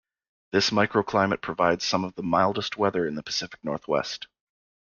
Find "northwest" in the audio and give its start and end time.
3.63-4.25